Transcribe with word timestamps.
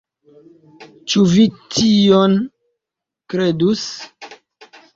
Ĉu 1.13 1.25
vi 1.33 1.45
tion 1.75 2.35
kredus! 3.35 3.87